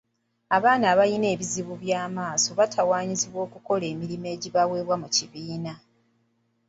[0.57, 5.73] Abaana abalina ebizibu by'amaaso batawaanyizibwa okukola emirimu egibaweebwa mu kibiina.